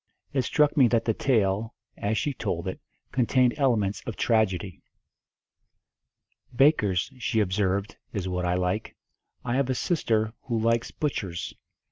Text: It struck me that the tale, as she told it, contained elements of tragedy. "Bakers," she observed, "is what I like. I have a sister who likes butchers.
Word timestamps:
It 0.33 0.41
struck 0.41 0.75
me 0.75 0.87
that 0.87 1.05
the 1.05 1.13
tale, 1.13 1.75
as 1.95 2.17
she 2.17 2.33
told 2.33 2.67
it, 2.67 2.79
contained 3.11 3.53
elements 3.55 4.01
of 4.07 4.15
tragedy. 4.15 4.81
"Bakers," 6.55 7.11
she 7.19 7.39
observed, 7.39 7.97
"is 8.11 8.27
what 8.27 8.43
I 8.43 8.55
like. 8.55 8.95
I 9.45 9.57
have 9.57 9.69
a 9.69 9.75
sister 9.75 10.33
who 10.41 10.57
likes 10.57 10.89
butchers. 10.89 11.53